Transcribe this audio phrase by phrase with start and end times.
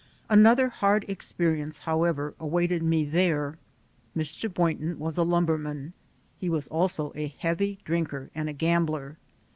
[0.31, 3.59] Another hard experience, however, awaited me there.
[4.17, 4.51] Mr.
[4.51, 5.93] Boynton was a lumberman;
[6.39, 9.19] he was also a heavy drinker and a gambler.